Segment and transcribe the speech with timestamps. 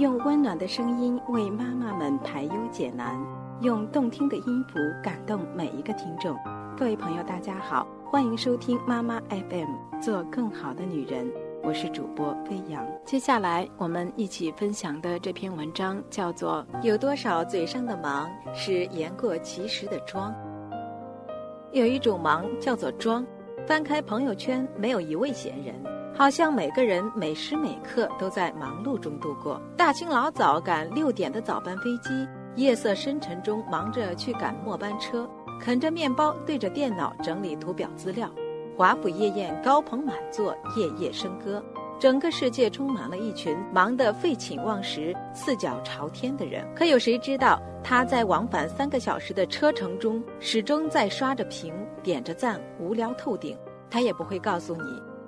[0.00, 3.22] 用温暖的声音为妈妈们排忧解难，
[3.60, 6.34] 用动听的音符感动每一个听众。
[6.74, 11.30] 各位朋友，大家好，欢迎收听妈妈 FM，做更好的女人。
[11.62, 12.82] 我是主播飞扬。
[13.04, 20.32] 接下来我们一起分享的这篇文章叫做《有多少嘴上的忙是言过其实的装》。
[21.72, 23.22] 有一种忙叫做装，
[23.66, 25.74] 翻开朋友圈，没有一位闲人。
[26.20, 29.58] 好像每个人每时每刻都在忙碌中度过。
[29.74, 35.26] 大清老早赶六点的早班飞机，夜色深沉中忙着去赶末班车，
[35.58, 38.30] 啃着面包，对着电脑整理图表资料。
[38.76, 41.64] 华府夜宴高朋满座，夜夜笙歌。
[41.98, 46.62] 整个世界充满了一群忙得废寝忘食、四脚朝天的人。
[46.76, 53.56] 可有谁知道，他在往返三个小时的车程中，始终在刷着屏、点着赞，无聊透顶。
[53.88, 54.82] 他也不会告诉你。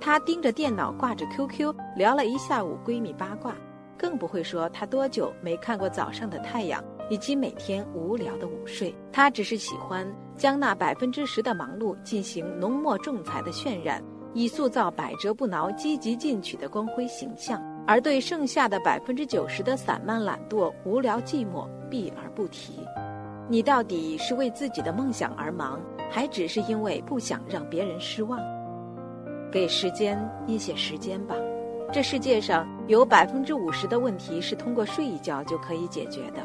[0.05, 3.55] 她盯着电脑，挂着 QQ，聊了一下午闺蜜八卦，
[3.97, 8.93] 更不会说她多久没看过早上的太阳，以及每天无聊的午睡。
[9.13, 10.05] 她只是喜欢
[10.37, 14.03] 将那百分之十的忙碌进行浓墨重彩的渲染，
[14.35, 22.81] 以塑造百折不挠、积极进取的光辉形象，而对剩下的百分之九十的散漫懒惰、无聊寂寞避而不提。
[23.49, 25.81] 你到底是为自己的梦想而忙，
[26.11, 28.41] 还只是因为不想让别人失望？
[29.53, 31.37] 给时间一些时间吧，
[31.93, 36.41] 这世界上有百分之五十的问题是通过睡一觉就可以解决的。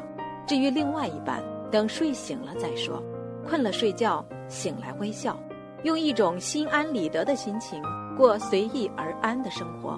[0.46, 1.42] 至于另外一半，
[1.72, 3.02] 等睡醒了再说。
[3.48, 5.40] 困了睡觉，醒来微笑，
[5.84, 7.82] 用一种心安理得的心情
[8.18, 9.98] 过随意而安的生活。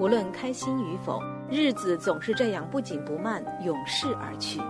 [0.00, 4.60] 无论开心与否，日子总是这样不紧不慢永逝而去。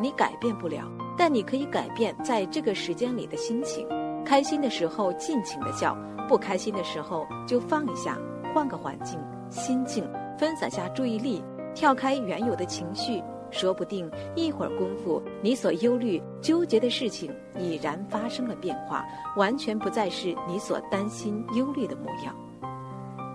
[0.00, 3.86] 你改变不了，但你可以改变在这个时间里的心情。
[4.32, 5.94] 开心的时候尽情的笑。
[6.26, 8.16] 不开心的时候就放一下，
[8.54, 19.04] 换个环境、心境，分散下注意力，跳开原有的情绪，说不定一会儿功夫，你所忧虑、纠结的事情已然发生了变化，
[19.36, 22.34] 完全不再是你所担心、忧虑的模样。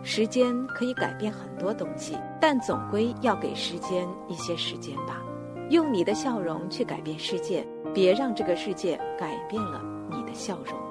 [0.02, 5.22] 时间可以改变很多东西，但总归要给时间一些时间吧。
[5.70, 7.64] 用你的笑容去改变世界，
[7.94, 9.80] 别让这个世界改变了
[10.10, 10.87] 你的笑容。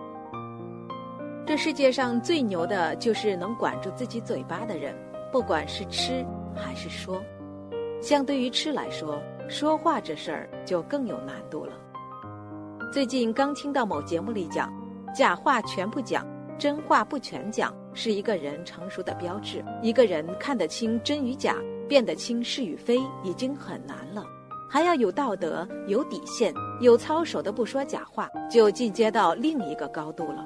[1.46, 4.92] 这世界上最牛的就是能管住自己嘴巴的人，
[5.30, 6.26] 不管是吃
[6.56, 7.22] 还是说。
[8.02, 11.72] 相对于吃来说，说话这事儿就更有难度了。
[12.92, 14.72] 最近刚听到某节目里讲，
[15.14, 16.26] 假话全不讲，
[16.58, 19.64] 真话不全讲，是一个人成熟的标志。
[19.80, 21.54] 一个人看得清真与假，
[21.88, 24.26] 辨得清是与非，已经很难了，
[24.68, 30.44] 还要有道德、有底线、有操守的不说假话，就进阶到另一个高度了。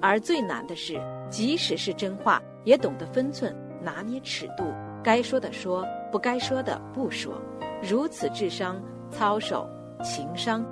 [0.00, 4.64] 而最难的是，即使是真话，也懂得分寸，拿捏尺度，
[5.02, 7.34] 该说的说，不该说的不说。
[7.82, 8.80] 如此智商、
[9.10, 9.68] 操守、
[10.02, 10.64] 情商，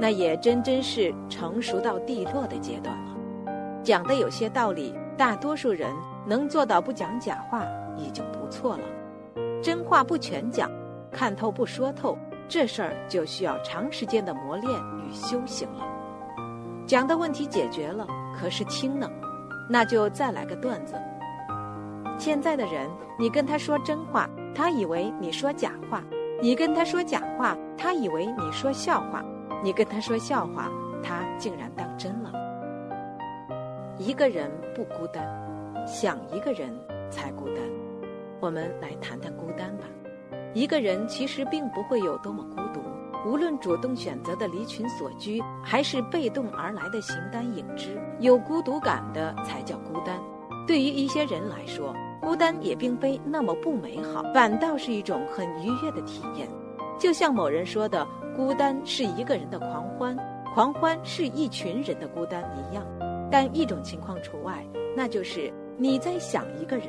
[0.00, 3.16] 那也真真是成熟到地落的阶段了。
[3.82, 5.92] 讲的有些道理，大多数人
[6.26, 7.64] 能做到不讲假话
[7.96, 8.84] 已经不错了。
[9.62, 10.70] 真话不全讲，
[11.10, 12.16] 看透不说透，
[12.48, 15.86] 这事儿就需要长时间的磨练与修行了。
[16.86, 18.06] 讲的问题解决了。
[18.38, 19.10] 可是听呢，
[19.68, 20.94] 那就再来个段子。
[22.18, 26.00] 现在的人，你跟他说真话，他以为你说假话；
[26.40, 29.22] 你跟他说假话，他以为你说笑话；
[29.62, 30.70] 你跟他说笑话，
[31.02, 32.30] 他竟然当真了。
[33.98, 35.26] 一个人不孤单，
[35.86, 36.70] 想一个人
[37.10, 37.56] 才孤单。
[38.40, 39.84] 我们来谈谈孤单吧。
[40.52, 42.80] 一个人其实并不会有多么孤独。
[43.26, 50.18] 无论主动选择的离群所居，还是被动而来的形单影只，有孤独感的才叫孤单。
[50.66, 56.48] 对于一些人来说，孤单也并非那么不美好，反倒是一种很愉悦的体验。
[56.98, 60.16] 就像某人说的：“孤单是一个人的狂欢，
[60.54, 62.84] 狂欢是一群人的孤单一样。”
[63.30, 64.66] 但一种情况除外，
[64.96, 66.88] 那就是你在想一个人，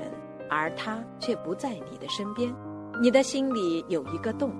[0.49, 2.53] 而他却不在你的身边，
[3.01, 4.51] 你的心里有一个洞。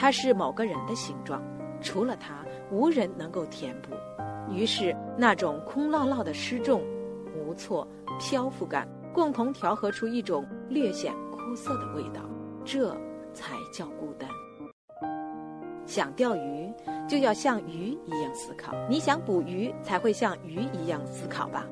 [0.00, 1.42] 它是某个人的形状，
[1.80, 3.96] 除了他，无人能够填补。
[4.48, 6.80] 于是，那种空落落的失重、
[7.34, 7.86] 无措、
[8.20, 12.20] 漂浮感，共同调和出一种略显枯涩的味道。
[12.64, 12.96] 这
[13.34, 14.30] 才叫孤单。
[15.84, 16.72] 想钓鱼，
[17.08, 21.66] 就要像鱼一样思考；你想捕鱼，才会像鱼一样思考吧。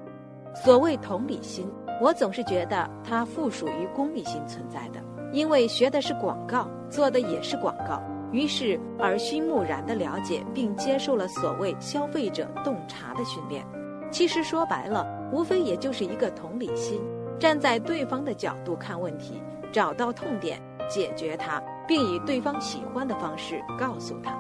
[0.53, 1.71] 所谓同理心，
[2.01, 5.01] 我总是觉得它附属于功利心存在的，
[5.33, 8.03] 因为学的是广告，做的也是广告。
[8.37, 13.65] 于是耳熏目染地了解并接受了所谓消费者洞察的训练，
[14.11, 17.01] 其实说白了，无非也就是一个同理心，
[17.41, 19.43] 站在对方的角度看问题，
[19.73, 24.33] 找到痛点，解决它，并以对方喜欢的方式告诉他。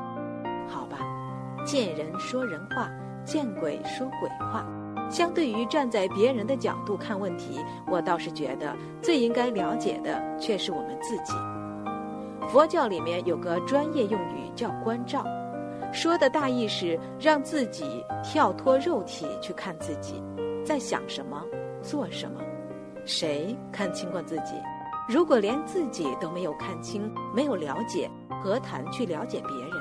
[0.69, 0.98] 好吧，
[1.64, 2.90] 见人说人话，
[3.25, 4.66] 见鬼说鬼话。
[5.08, 7.60] 相对于站在别人的角度看问题，
[7.90, 11.32] 我倒是觉得最应该了解的却是我们自己。
[12.48, 15.25] 佛教里面有个专业用语叫关照，
[15.93, 20.22] 说的大意是让自己跳脱肉体去看自己，
[20.64, 21.43] 在想什么，
[21.82, 22.40] 做什么。
[23.04, 24.54] 谁看清过自己？
[25.08, 28.08] 如果连自己都没有看清、没有了解，
[28.43, 29.72] 何谈去了解别人？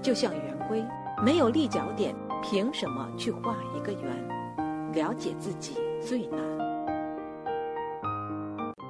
[0.00, 0.84] 就像圆规，
[1.22, 4.92] 没有立脚点，凭什么去画一个圆？
[4.92, 6.40] 了解自己最难。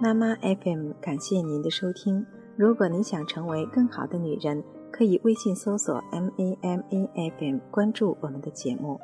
[0.00, 2.24] 妈妈 FM，感谢您的收听。
[2.60, 4.62] 如果你想成为更好的女人，
[4.92, 9.00] 可以微信搜索 M A M A F M，关注我们的节目。